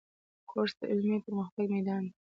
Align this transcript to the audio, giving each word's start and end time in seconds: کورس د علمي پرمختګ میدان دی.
کورس 0.49 0.73
د 0.79 0.81
علمي 0.91 1.17
پرمختګ 1.25 1.65
میدان 1.75 2.01
دی. 2.05 2.11